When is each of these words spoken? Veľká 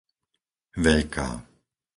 Veľká 0.83 1.29